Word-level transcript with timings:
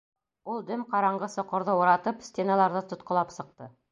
Ул 0.53 0.63
дөм 0.69 0.85
ҡараңғы 0.93 1.29
соҡорҙо 1.33 1.77
уратып 1.83 2.25
стеналарҙы 2.31 2.83
тотҡолап 2.95 3.39
сыҡты. 3.39 3.71